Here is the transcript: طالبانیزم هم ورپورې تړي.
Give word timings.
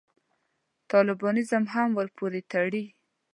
طالبانیزم 0.91 1.63
هم 1.73 1.89
ورپورې 1.99 2.41
تړي. 2.51 2.85